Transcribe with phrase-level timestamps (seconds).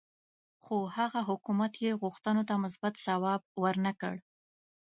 [0.63, 4.15] خو هغه حکومت یې غوښتنو ته مثبت ځواب ورنه کړ.